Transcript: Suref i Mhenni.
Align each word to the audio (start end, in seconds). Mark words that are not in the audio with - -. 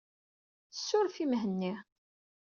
Suref 0.85 1.17
i 1.23 1.25
Mhenni. 1.31 1.73